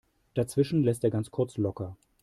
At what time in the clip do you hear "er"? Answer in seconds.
1.03-1.11